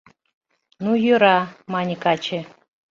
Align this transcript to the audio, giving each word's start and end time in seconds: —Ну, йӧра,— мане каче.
—Ну, 0.83 0.91
йӧра,— 1.03 1.37
мане 1.73 1.95
каче. 2.03 2.39